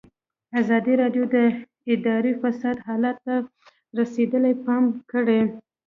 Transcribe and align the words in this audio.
ازادي 0.59 0.93
راډیو 1.01 1.23
د 1.35 1.37
اداري 1.93 2.33
فساد 2.41 2.77
حالت 2.87 3.17
ته 3.25 3.35
رسېدلي 3.99 4.53
پام 4.65 4.83
کړی. 5.11 5.41